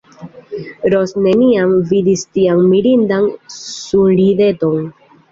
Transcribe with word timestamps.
Ros 0.93 1.11
neniam 1.25 1.75
vidis 1.91 2.23
tian 2.37 2.63
mirindan 2.71 3.27
sunrideton. 3.57 4.81